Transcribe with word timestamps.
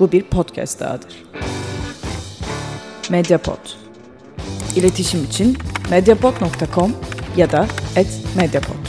Bu 0.00 0.12
bir 0.12 0.22
podcast 0.22 0.80
dahadır. 0.80 1.24
Mediapod. 3.10 3.58
İletişim 4.76 5.24
için 5.24 5.56
mediapod.com 5.90 6.92
ya 7.36 7.52
da 7.52 7.66
@mediapod. 8.36 8.86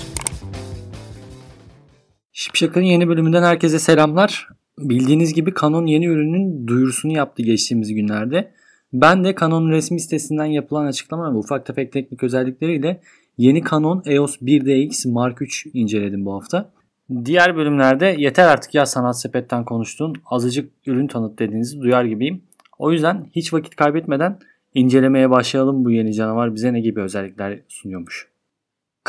Şipşak'ın 2.31 2.81
yeni 2.81 3.07
bölümünden 3.07 3.43
herkese 3.43 3.79
selamlar. 3.79 4.47
Bildiğiniz 4.79 5.33
gibi 5.33 5.53
Canon 5.62 5.85
yeni 5.85 6.06
ürünün 6.06 6.67
duyurusunu 6.67 7.12
yaptı 7.12 7.44
geçtiğimiz 7.44 7.94
günlerde. 7.94 8.51
Ben 8.94 9.24
de 9.24 9.35
Canon'un 9.39 9.71
resmi 9.71 9.99
sitesinden 9.99 10.46
yapılan 10.46 10.85
açıklama 10.85 11.33
ve 11.33 11.37
ufak 11.37 11.65
tefek 11.65 11.94
teknik 11.94 12.24
özellikleriyle 12.24 13.01
yeni 13.37 13.63
Canon 13.63 14.03
EOS 14.05 14.42
1DX 14.42 15.12
Mark 15.12 15.42
III 15.42 15.71
inceledim 15.74 16.26
bu 16.26 16.34
hafta. 16.34 16.77
Diğer 17.26 17.55
bölümlerde 17.55 18.16
yeter 18.17 18.48
artık 18.48 18.76
ya 18.76 18.85
sanat 18.85 19.21
sepetten 19.21 19.66
konuştuğun 19.66 20.13
azıcık 20.26 20.71
ürün 20.85 21.07
tanıt 21.07 21.39
dediğinizi 21.39 21.81
duyar 21.81 22.05
gibiyim. 22.05 22.41
O 22.80 22.91
yüzden 22.91 23.30
hiç 23.35 23.53
vakit 23.53 23.75
kaybetmeden 23.75 24.39
incelemeye 24.73 25.30
başlayalım 25.30 25.85
bu 25.85 25.91
yeni 25.91 26.13
canavar 26.13 26.55
bize 26.55 26.73
ne 26.73 26.80
gibi 26.80 27.02
özellikler 27.02 27.59
sunuyormuş. 27.67 28.27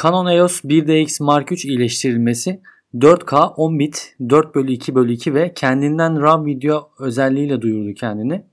Canon 0.03 0.27
EOS 0.27 0.65
1DX 0.65 1.23
Mark 1.23 1.53
III 1.53 1.69
iyileştirilmesi 1.69 2.61
4K 2.95 3.55
10 3.55 3.79
bit 3.79 4.17
4 4.29 4.55
bölü 4.55 4.73
2 4.73 4.95
bölü 4.95 5.13
2 5.13 5.35
ve 5.35 5.55
kendinden 5.55 6.23
RAW 6.23 6.47
video 6.47 6.91
özelliğiyle 6.99 7.63
duyurdu 7.63 7.95
kendini. 7.95 8.45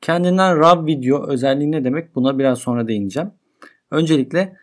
Kendinden 0.00 0.58
RAW 0.58 0.86
video 0.86 1.28
özelliği 1.28 1.72
ne 1.72 1.84
demek 1.84 2.14
buna 2.14 2.38
biraz 2.38 2.58
sonra 2.58 2.88
değineceğim. 2.88 3.30
Öncelikle 3.90 4.56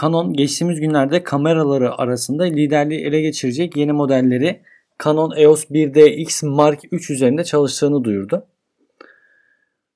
Canon 0.00 0.32
geçtiğimiz 0.32 0.80
günlerde 0.80 1.22
kameraları 1.22 1.94
arasında 1.94 2.44
liderliği 2.44 3.00
ele 3.00 3.20
geçirecek 3.20 3.76
yeni 3.76 3.92
modelleri 3.92 4.62
Canon 5.04 5.32
EOS 5.36 5.64
1DX 5.64 6.48
Mark 6.48 6.84
III 6.92 7.12
üzerinde 7.12 7.44
çalıştığını 7.44 8.04
duyurdu. 8.04 8.46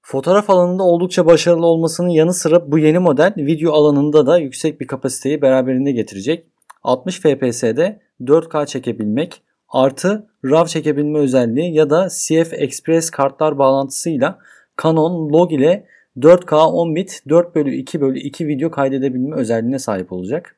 Fotoğraf 0.02 0.50
alanında 0.50 0.82
oldukça 0.82 1.26
başarılı 1.26 1.66
olmasının 1.66 2.08
yanı 2.08 2.34
sıra 2.34 2.72
bu 2.72 2.78
yeni 2.78 2.98
model 2.98 3.34
video 3.36 3.72
alanında 3.72 4.26
da 4.26 4.38
yüksek 4.38 4.80
bir 4.80 4.86
kapasiteyi 4.86 5.42
beraberinde 5.42 5.92
getirecek. 5.92 6.46
60 6.82 7.20
FPS'de 7.20 8.00
4K 8.20 8.66
çekebilmek 8.66 9.42
artı 9.68 10.26
RAW 10.44 10.68
çekebilme 10.68 11.18
özelliği 11.18 11.74
ya 11.74 11.90
da 11.90 12.08
CF 12.08 12.52
Express 12.52 13.10
kartlar 13.10 13.58
bağlantısıyla 13.58 14.38
Canon 14.82 15.32
Log 15.32 15.52
ile 15.52 15.86
4K 16.18 16.54
10 16.54 16.94
bit 16.94 17.22
4 17.28 17.54
bölü 17.54 17.74
2 17.74 18.00
bölü 18.00 18.18
2 18.18 18.46
video 18.46 18.70
kaydedebilme 18.70 19.36
özelliğine 19.36 19.78
sahip 19.78 20.12
olacak. 20.12 20.56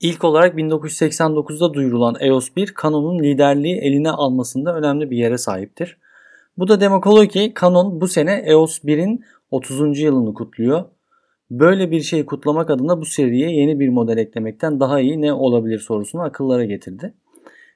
İlk 0.00 0.24
olarak 0.24 0.54
1989'da 0.54 1.74
duyurulan 1.74 2.16
EOS 2.20 2.56
1 2.56 2.74
Canon'un 2.82 3.18
liderliği 3.22 3.76
eline 3.76 4.10
almasında 4.10 4.76
önemli 4.76 5.10
bir 5.10 5.16
yere 5.16 5.38
sahiptir. 5.38 5.98
Bu 6.58 6.68
da 6.68 6.80
demek 6.80 7.06
oluyor 7.06 7.28
ki 7.28 7.52
Canon 7.60 8.00
bu 8.00 8.08
sene 8.08 8.32
EOS 8.46 8.78
1'in 8.78 9.24
30. 9.50 9.98
yılını 9.98 10.34
kutluyor. 10.34 10.84
Böyle 11.50 11.90
bir 11.90 12.00
şeyi 12.00 12.26
kutlamak 12.26 12.70
adına 12.70 13.00
bu 13.00 13.04
seriye 13.04 13.50
yeni 13.50 13.80
bir 13.80 13.88
model 13.88 14.18
eklemekten 14.18 14.80
daha 14.80 15.00
iyi 15.00 15.20
ne 15.20 15.32
olabilir 15.32 15.78
sorusunu 15.78 16.22
akıllara 16.22 16.64
getirdi. 16.64 17.14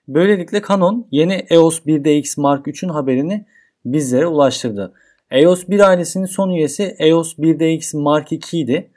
Böylelikle 0.09 0.63
Canon 0.69 1.07
yeni 1.11 1.47
EOS 1.51 1.81
1DX 1.81 2.41
Mark 2.41 2.67
III'ün 2.67 2.89
haberini 2.89 3.47
bizlere 3.85 4.27
ulaştırdı. 4.27 4.93
EOS 5.31 5.69
1 5.69 5.81
ailesinin 5.81 6.27
son 6.27 6.51
üyesi 6.51 6.97
EOS 6.99 7.39
1DX 7.39 8.03
Mark 8.03 8.33
II 8.33 8.39
idi. 8.53 8.91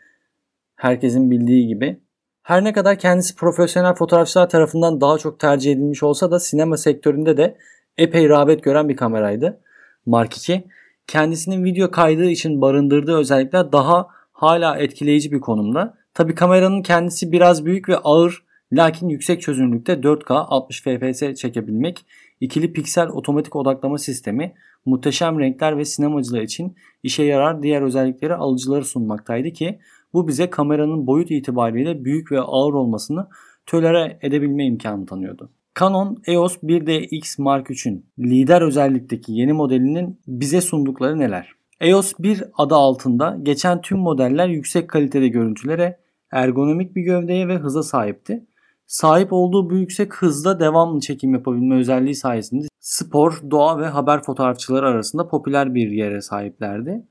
Herkesin 0.76 1.32
bildiği 1.32 1.68
gibi. 1.68 2.00
Her 2.44 2.64
ne 2.64 2.74
kadar 2.74 3.00
kendisi 3.00 3.36
profesyonel 3.36 3.96
fotoğrafçılar 3.96 4.50
tarafından 4.50 5.02
daha 5.02 5.18
çok 5.18 5.40
tercih 5.40 5.72
edilmiş 5.72 6.04
olsa 6.04 6.32
da 6.32 6.40
sinema 6.40 6.78
sektöründe 6.78 7.38
de 7.38 7.58
epey 7.98 8.30
rağbet 8.30 8.64
gören 8.64 8.90
bir 8.90 8.96
kameraydı. 8.96 9.62
Mark 10.06 10.50
II 10.50 10.64
kendisinin 11.08 11.64
video 11.64 11.92
kaydı 11.92 12.26
için 12.26 12.62
barındırdığı 12.62 13.18
özellikler 13.18 13.72
daha 13.72 14.08
hala 14.32 14.78
etkileyici 14.78 15.32
bir 15.32 15.40
konumda. 15.40 15.98
Tabi 16.14 16.36
kameranın 16.36 16.82
kendisi 16.82 17.32
biraz 17.32 17.66
büyük 17.66 17.90
ve 17.90 17.98
ağır 17.98 18.44
lakin 18.72 19.10
yüksek 19.10 19.42
çözünürlükte 19.42 19.94
4K 19.94 20.34
60 20.34 20.82
fps 20.82 21.42
çekebilmek, 21.42 22.06
ikili 22.40 22.74
piksel 22.74 23.08
otomatik 23.08 23.56
odaklama 23.56 23.98
sistemi, 23.98 24.54
muhteşem 24.86 25.40
renkler 25.40 25.78
ve 25.78 25.86
sinemacılar 25.86 26.42
için 26.42 26.76
işe 27.04 27.24
yarar 27.24 27.64
diğer 27.64 27.82
özellikleri 27.82 28.36
alıcıları 28.36 28.86
sunmaktaydı 28.86 29.50
ki 29.50 29.80
bu 30.14 30.28
bize 30.28 30.50
kameranın 30.50 31.08
boyut 31.08 31.32
itibariyle 31.32 32.06
büyük 32.06 32.32
ve 32.32 32.40
ağır 32.40 32.74
olmasını 32.74 33.28
tölere 33.66 34.20
edebilme 34.22 34.66
imkanı 34.66 35.06
tanıyordu. 35.06 35.50
Canon 35.80 36.22
EOS 36.28 36.58
1DX 36.58 37.42
Mark 37.42 37.70
III'ün 37.70 38.06
lider 38.20 38.62
özellikteki 38.62 39.34
yeni 39.34 39.54
modelinin 39.54 40.20
bize 40.28 40.62
sundukları 40.62 41.20
neler? 41.20 41.52
EOS 41.80 42.14
1 42.20 42.44
adı 42.58 42.76
altında 42.76 43.38
geçen 43.44 43.82
tüm 43.82 43.98
modeller 43.98 44.48
yüksek 44.48 44.90
kalitede 44.90 45.28
görüntülere, 45.28 46.00
ergonomik 46.32 46.96
bir 46.96 47.02
gövdeye 47.02 47.48
ve 47.48 47.58
hıza 47.58 47.84
sahipti. 47.84 48.46
Sahip 48.88 49.34
olduğu 49.34 49.70
bu 49.70 49.76
yüksek 49.76 50.14
hızda 50.16 50.60
devamlı 50.60 51.00
çekim 51.00 51.34
yapabilme 51.34 51.76
özelliği 51.76 52.16
sayesinde 52.16 52.68
spor, 52.82 53.42
doğa 53.52 53.80
ve 53.80 53.88
haber 53.88 54.24
fotoğrafçıları 54.24 54.88
arasında 54.88 55.28
popüler 55.28 55.76
bir 55.76 55.92
yere 55.92 56.22
sahiplerdi. 56.22 57.06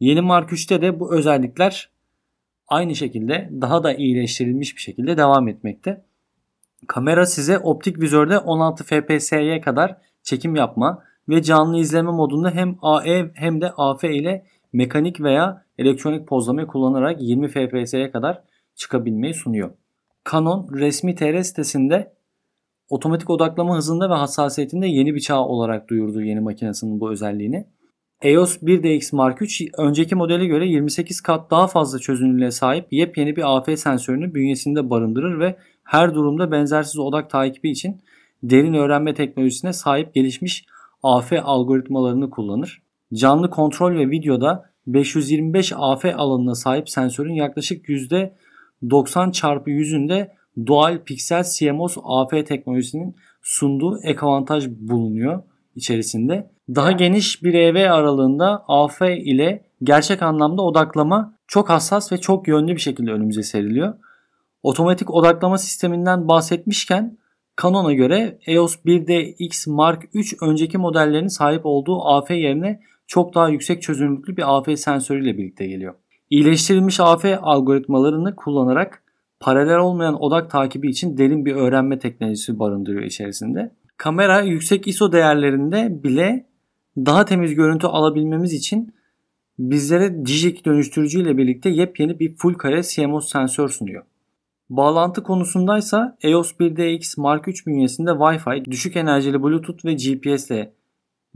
Yeni 0.00 0.20
Mark 0.20 0.52
3'te 0.52 0.82
de 0.82 1.00
bu 1.00 1.14
özellikler 1.14 1.90
aynı 2.68 2.94
şekilde 2.94 3.50
daha 3.60 3.82
da 3.82 3.94
iyileştirilmiş 3.94 4.76
bir 4.76 4.80
şekilde 4.80 5.16
devam 5.16 5.48
etmekte. 5.48 6.04
Kamera 6.86 7.26
size 7.26 7.58
optik 7.58 8.00
vizörde 8.00 8.38
16 8.38 8.84
fps'ye 8.84 9.60
kadar 9.60 9.96
çekim 10.22 10.56
yapma 10.56 11.02
ve 11.28 11.42
canlı 11.42 11.78
izleme 11.78 12.10
modunda 12.10 12.50
hem 12.50 12.76
AE 12.82 13.30
hem 13.34 13.60
de 13.60 13.72
AF 13.76 14.04
ile 14.04 14.46
mekanik 14.72 15.20
veya 15.20 15.64
elektronik 15.78 16.28
pozlamayı 16.28 16.66
kullanarak 16.66 17.22
20 17.22 17.48
fps'ye 17.48 18.10
kadar 18.10 18.42
çıkabilmeyi 18.74 19.34
sunuyor. 19.34 19.70
Canon 20.30 20.68
resmi 20.72 21.14
TR 21.14 21.42
sitesinde 21.42 22.12
otomatik 22.88 23.30
odaklama 23.30 23.76
hızında 23.76 24.10
ve 24.10 24.14
hassasiyetinde 24.14 24.86
yeni 24.86 25.14
bir 25.14 25.20
çağ 25.20 25.40
olarak 25.40 25.88
duyurdu 25.88 26.22
yeni 26.22 26.40
makinesinin 26.40 27.00
bu 27.00 27.10
özelliğini. 27.10 27.66
EOS 28.22 28.56
1DX 28.62 29.16
Mark 29.16 29.42
III 29.42 29.70
önceki 29.78 30.14
modele 30.14 30.46
göre 30.46 30.68
28 30.68 31.20
kat 31.20 31.50
daha 31.50 31.66
fazla 31.66 31.98
çözünürlüğe 31.98 32.50
sahip 32.50 32.86
yepyeni 32.90 33.36
bir 33.36 33.56
AF 33.56 33.78
sensörünü 33.78 34.34
bünyesinde 34.34 34.90
barındırır 34.90 35.40
ve 35.40 35.56
her 35.84 36.14
durumda 36.14 36.50
benzersiz 36.52 36.98
odak 36.98 37.30
takibi 37.30 37.70
için 37.70 38.02
derin 38.42 38.74
öğrenme 38.74 39.14
teknolojisine 39.14 39.72
sahip 39.72 40.14
gelişmiş 40.14 40.66
AF 41.02 41.32
algoritmalarını 41.42 42.30
kullanır. 42.30 42.82
Canlı 43.14 43.50
kontrol 43.50 43.94
ve 43.94 44.10
videoda 44.10 44.64
525 44.86 45.72
AF 45.76 46.04
alanına 46.04 46.54
sahip 46.54 46.88
sensörün 46.90 47.34
yaklaşık 47.34 47.88
%90 48.82 49.32
çarpı 49.32 49.70
yüzünde 49.70 50.34
dual 50.66 50.98
piksel 51.04 51.44
CMOS 51.44 51.96
AF 52.04 52.30
teknolojisinin 52.30 53.16
sunduğu 53.42 54.00
ek 54.02 54.18
avantaj 54.22 54.68
bulunuyor 54.68 55.42
içerisinde. 55.74 56.50
Daha 56.68 56.92
geniş 56.92 57.42
bir 57.42 57.54
EV 57.54 57.90
aralığında 57.90 58.64
AF 58.68 59.00
ile 59.02 59.64
gerçek 59.82 60.22
anlamda 60.22 60.62
odaklama 60.62 61.34
çok 61.46 61.68
hassas 61.68 62.12
ve 62.12 62.18
çok 62.18 62.48
yönlü 62.48 62.72
bir 62.76 62.80
şekilde 62.80 63.10
önümüze 63.10 63.42
seriliyor. 63.42 63.94
Otomatik 64.62 65.10
odaklama 65.10 65.58
sisteminden 65.58 66.28
bahsetmişken 66.28 67.18
Canon'a 67.62 67.92
göre 67.92 68.38
EOS 68.46 68.76
1DX 68.76 69.70
Mark 69.70 70.04
III 70.14 70.24
önceki 70.42 70.78
modellerin 70.78 71.26
sahip 71.26 71.66
olduğu 71.66 72.04
AF 72.04 72.30
yerine 72.30 72.80
çok 73.06 73.34
daha 73.34 73.48
yüksek 73.48 73.82
çözünürlüklü 73.82 74.36
bir 74.36 74.56
AF 74.56 74.78
sensörüyle 74.78 75.38
birlikte 75.38 75.66
geliyor. 75.66 75.94
İyileştirilmiş 76.30 77.00
AF 77.00 77.24
algoritmalarını 77.42 78.36
kullanarak 78.36 79.03
paralel 79.44 79.78
olmayan 79.78 80.22
odak 80.22 80.50
takibi 80.50 80.90
için 80.90 81.18
derin 81.18 81.44
bir 81.44 81.54
öğrenme 81.54 81.98
teknolojisi 81.98 82.58
barındırıyor 82.58 83.02
içerisinde. 83.02 83.70
Kamera 83.96 84.40
yüksek 84.40 84.86
ISO 84.88 85.12
değerlerinde 85.12 86.02
bile 86.04 86.46
daha 86.96 87.24
temiz 87.24 87.54
görüntü 87.54 87.86
alabilmemiz 87.86 88.52
için 88.52 88.94
bizlere 89.58 90.26
Digic 90.26 90.64
dönüştürücü 90.64 91.22
ile 91.22 91.36
birlikte 91.36 91.70
yepyeni 91.70 92.18
bir 92.18 92.34
full 92.34 92.54
kare 92.54 92.82
CMOS 92.82 93.28
sensör 93.28 93.68
sunuyor. 93.68 94.04
Bağlantı 94.70 95.22
konusundaysa 95.22 96.16
EOS 96.22 96.52
1DX 96.52 97.20
Mark 97.20 97.48
III 97.48 97.54
bünyesinde 97.66 98.10
Wi-Fi, 98.10 98.64
düşük 98.64 98.96
enerjili 98.96 99.42
Bluetooth 99.42 99.84
ve 99.84 99.94
GPS 99.94 100.50
ile 100.50 100.72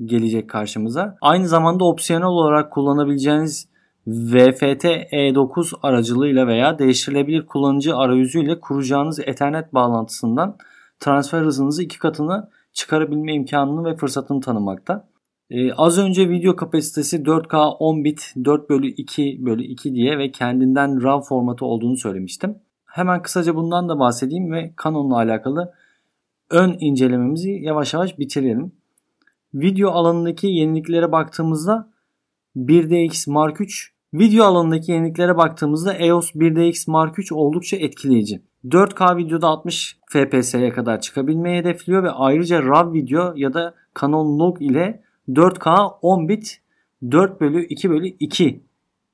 gelecek 0.04 0.50
karşımıza. 0.50 1.16
Aynı 1.20 1.48
zamanda 1.48 1.84
opsiyonel 1.84 2.26
olarak 2.26 2.72
kullanabileceğiniz 2.72 3.68
VFT 4.08 4.84
E9 5.12 5.72
aracılığıyla 5.82 6.46
veya 6.46 6.78
değiştirilebilir 6.78 7.46
kullanıcı 7.46 7.96
arayüzüyle 7.96 8.60
kuracağınız 8.60 9.20
Ethernet 9.20 9.74
bağlantısından 9.74 10.56
transfer 11.00 11.42
hızınızı 11.42 11.82
iki 11.82 11.98
katını 11.98 12.48
çıkarabilme 12.72 13.34
imkanını 13.34 13.84
ve 13.84 13.96
fırsatını 13.96 14.40
tanımakta. 14.40 15.08
Ee, 15.50 15.72
az 15.72 15.98
önce 15.98 16.30
video 16.30 16.56
kapasitesi 16.56 17.16
4K 17.16 17.76
10 17.78 18.04
bit 18.04 18.34
4 18.44 18.70
bölü 18.70 18.86
2 18.86 19.38
bölü 19.46 19.62
2 19.62 19.94
diye 19.94 20.18
ve 20.18 20.32
kendinden 20.32 21.02
RAW 21.02 21.28
formatı 21.28 21.64
olduğunu 21.64 21.96
söylemiştim. 21.96 22.58
Hemen 22.86 23.22
kısaca 23.22 23.54
bundan 23.54 23.88
da 23.88 23.98
bahsedeyim 23.98 24.52
ve 24.52 24.74
Canon'la 24.84 25.16
alakalı 25.16 25.72
ön 26.50 26.76
incelememizi 26.80 27.50
yavaş 27.50 27.94
yavaş 27.94 28.18
bitirelim. 28.18 28.72
Video 29.54 29.90
alanındaki 29.90 30.46
yeniliklere 30.46 31.12
baktığımızda 31.12 31.90
1DX 32.56 33.30
Mark 33.30 33.60
3 33.60 33.97
Video 34.14 34.44
alanındaki 34.44 34.92
yeniliklere 34.92 35.36
baktığımızda 35.36 35.92
EOS 35.92 36.34
1DX 36.34 36.90
Mark 36.90 37.18
3 37.18 37.32
oldukça 37.32 37.76
etkileyici. 37.76 38.42
4K 38.64 39.16
videoda 39.16 39.46
60 39.48 39.98
FPS'ye 40.06 40.70
kadar 40.70 41.00
çıkabilmeyi 41.00 41.58
hedefliyor 41.58 42.02
ve 42.02 42.10
ayrıca 42.10 42.62
RAW 42.62 42.92
video 42.92 43.32
ya 43.36 43.54
da 43.54 43.74
Canon 44.00 44.38
Log 44.38 44.62
ile 44.62 45.02
4K 45.28 45.92
10 46.02 46.28
bit 46.28 46.60
4 47.10 47.40
bölü 47.40 47.64
2 47.64 47.90
bölü 47.90 48.06
2 48.06 48.62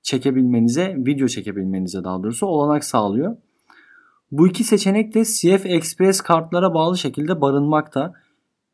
çekebilmenize, 0.03 0.97
video 0.99 1.29
çekebilmenize 1.29 2.05
daha 2.05 2.23
doğrusu 2.23 2.47
olanak 2.47 2.85
sağlıyor. 2.85 3.37
Bu 4.33 4.49
iki 4.49 4.65
seçenek 4.65 5.15
de 5.15 5.25
CF 5.25 5.67
Express 5.67 6.21
kartlara 6.21 6.75
bağlı 6.75 6.99
şekilde 6.99 7.41
barınmakta. 7.41 8.15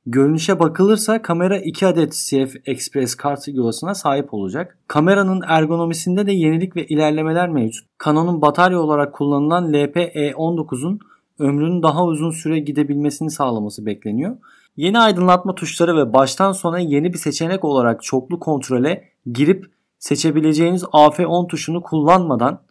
Görünüşe 0.06 0.58
bakılırsa 0.58 1.22
kamera 1.22 1.58
2 1.58 1.86
adet 1.86 2.12
CF 2.12 2.56
Express 2.66 3.14
kart 3.14 3.48
yuvasına 3.48 3.94
sahip 3.94 4.34
olacak. 4.34 4.78
Kameranın 4.88 5.42
ergonomisinde 5.46 6.26
de 6.26 6.32
yenilik 6.32 6.76
ve 6.76 6.86
ilerlemeler 6.86 7.48
mevcut. 7.48 7.86
Canon'un 8.04 8.42
batarya 8.42 8.80
olarak 8.80 9.14
kullanılan 9.14 9.72
LP-E19'un 9.72 11.00
ömrünün 11.38 11.82
daha 11.82 12.04
uzun 12.04 12.30
süre 12.30 12.58
gidebilmesini 12.58 13.30
sağlaması 13.30 13.86
bekleniyor. 13.86 14.36
Yeni 14.76 14.98
aydınlatma 14.98 15.54
tuşları 15.54 15.96
ve 15.96 16.12
baştan 16.12 16.52
sona 16.52 16.78
yeni 16.78 17.12
bir 17.12 17.18
seçenek 17.18 17.64
olarak 17.64 18.02
çoklu 18.02 18.40
kontrole 18.40 19.04
girip 19.32 19.66
seçebileceğiniz 19.98 20.82
AF10 20.82 21.48
tuşunu 21.48 21.82
kullanmadan 21.82 22.62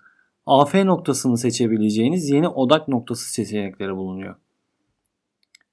AF 0.46 0.76
noktasını 0.76 1.38
seçebileceğiniz 1.38 2.30
yeni 2.30 2.48
odak 2.48 2.88
noktası 2.88 3.34
seçenekleri 3.34 3.96
bulunuyor. 3.96 4.36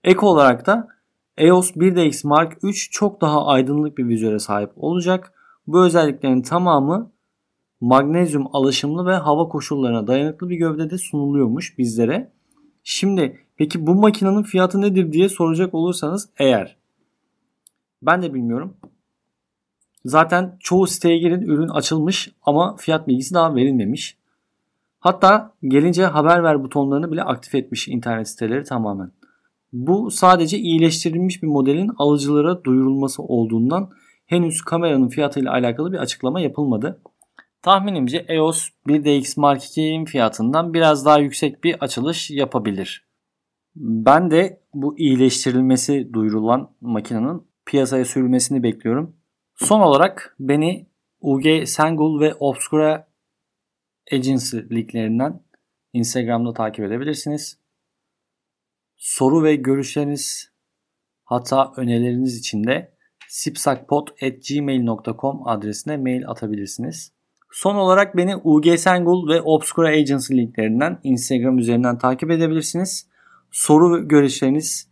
Ek 0.05 0.26
olarak 0.26 0.67
da 0.67 0.96
EOS 1.37 1.71
1DX 1.71 2.27
Mark 2.27 2.59
3 2.62 2.91
çok 2.91 3.21
daha 3.21 3.47
aydınlık 3.47 3.99
bir 3.99 4.09
vizöre 4.09 4.38
sahip 4.38 4.71
olacak. 4.77 5.33
Bu 5.67 5.85
özelliklerin 5.85 6.43
tamamı 6.43 7.12
magnezyum 7.81 8.56
alaşımlı 8.56 9.06
ve 9.06 9.15
hava 9.15 9.49
koşullarına 9.49 10.06
dayanıklı 10.06 10.49
bir 10.49 10.56
gövdede 10.56 10.99
sunuluyormuş 10.99 11.79
bizlere. 11.79 12.33
Şimdi 12.85 13.41
peki 13.56 13.87
bu 13.87 13.94
makinenin 13.94 14.43
fiyatı 14.43 14.81
nedir 14.81 15.12
diye 15.12 15.29
soracak 15.29 15.75
olursanız 15.75 16.29
eğer 16.38 16.77
ben 18.03 18.23
de 18.23 18.35
bilmiyorum. 18.35 18.77
Zaten 20.05 20.56
çoğu 20.61 20.87
siteye 20.87 21.19
girin 21.19 21.43
ürün 21.43 21.69
açılmış 21.69 22.33
ama 22.43 22.77
fiyat 22.77 23.09
bilgisi 23.09 23.35
daha 23.35 23.55
verilmemiş. 23.55 24.17
Hatta 25.00 25.53
gelince 25.62 26.05
haber 26.05 26.43
ver 26.43 26.62
butonlarını 26.62 27.12
bile 27.12 27.23
aktif 27.23 27.55
etmiş 27.55 27.88
internet 27.88 28.29
siteleri 28.29 28.65
tamamen. 28.65 29.12
Bu 29.73 30.11
sadece 30.11 30.59
iyileştirilmiş 30.59 31.43
bir 31.43 31.49
modelin 31.49 31.91
alıcılara 31.99 32.65
duyurulması 32.65 33.23
olduğundan 33.23 33.91
henüz 34.27 34.63
kameranın 34.63 35.09
fiyatıyla 35.09 35.53
alakalı 35.53 35.93
bir 35.93 35.99
açıklama 35.99 36.41
yapılmadı. 36.41 37.03
Tahminimce 37.63 38.25
EOS 38.29 38.69
1DX 38.87 39.41
Mark 39.41 39.79
II'nin 39.79 40.05
fiyatından 40.05 40.75
biraz 40.75 41.07
daha 41.07 41.19
yüksek 41.19 41.65
bir 41.65 41.75
açılış 41.81 42.31
yapabilir. 42.31 43.07
Ben 43.77 44.31
de 44.31 44.61
bu 44.75 44.99
iyileştirilmesi 44.99 46.12
duyurulan 46.12 46.71
makinenin 46.81 47.43
piyasaya 47.67 48.05
sürülmesini 48.05 48.62
bekliyorum. 48.62 49.17
Son 49.55 49.81
olarak 49.81 50.37
beni 50.41 50.87
UG 51.21 51.45
Sengul 51.65 52.21
ve 52.21 52.35
Obscura 52.35 53.09
Agency 54.12 54.57
linklerinden 54.57 55.43
Instagram'da 55.93 56.53
takip 56.53 56.85
edebilirsiniz. 56.85 57.66
Soru 58.97 59.45
ve 59.45 59.57
görüşleriniz 59.57 60.51
hatta 61.25 61.73
önerileriniz 61.77 62.39
için 62.39 62.65
de 62.65 62.97
sipsakpot.gmail.com 63.29 65.49
adresine 65.49 65.97
mail 65.97 66.29
atabilirsiniz. 66.29 67.13
Son 67.51 67.75
olarak 67.75 68.17
beni 68.17 68.37
UG 68.37 68.79
Sengul 68.79 69.29
ve 69.29 69.43
Obscura 69.43 69.89
Agency 69.89 70.35
linklerinden 70.35 70.99
Instagram 71.03 71.59
üzerinden 71.59 71.99
takip 71.99 72.31
edebilirsiniz. 72.31 73.09
Soru 73.51 73.97
ve 73.97 74.01
görüşleriniz 74.05 74.89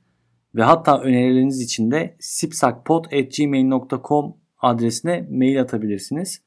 ve 0.54 0.62
hatta 0.62 1.00
önerileriniz 1.00 1.60
için 1.60 1.90
de 1.90 2.16
sipsakpot.gmail.com 2.20 4.36
adresine 4.58 5.28
mail 5.30 5.60
atabilirsiniz. 5.60 6.42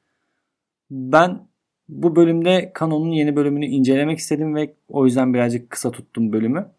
Ben 0.90 1.48
bu 1.88 2.16
bölümde 2.16 2.72
Canon'un 2.80 3.10
yeni 3.10 3.36
bölümünü 3.36 3.66
incelemek 3.66 4.18
istedim 4.18 4.54
ve 4.54 4.74
o 4.88 5.04
yüzden 5.04 5.34
birazcık 5.34 5.70
kısa 5.70 5.90
tuttum 5.90 6.32
bölümü. 6.32 6.77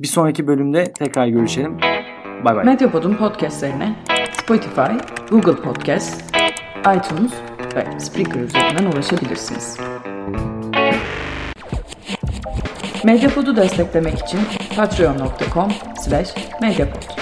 Bir 0.00 0.06
sonraki 0.06 0.46
bölümde 0.46 0.92
tekrar 0.92 1.26
görüşelim. 1.26 1.78
Bay 2.44 2.56
bay. 2.56 2.64
Medyapod'un 2.64 3.14
podcastlerine 3.14 3.96
Spotify, 4.32 4.92
Google 5.30 5.56
Podcast, 5.56 6.36
iTunes 6.78 7.32
ve 7.76 8.00
Spreaker 8.00 8.40
üzerinden 8.40 8.92
ulaşabilirsiniz. 8.92 9.78
Medyapod'u 13.04 13.56
desteklemek 13.56 14.18
için 14.18 14.38
patreon.com 14.76 15.72
slash 16.04 16.34
medyapod. 16.62 17.15